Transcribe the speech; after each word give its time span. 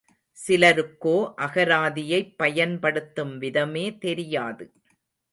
சிலருக்கோ 0.37 1.13
அகராதியைப் 1.37 2.31
பயன்படுத்தும் 2.37 3.37
விதமே 3.37 3.97
தெரியாது. 3.97 4.65